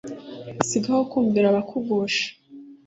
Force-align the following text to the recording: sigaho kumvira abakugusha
sigaho 0.67 1.01
kumvira 1.11 1.45
abakugusha 1.49 2.25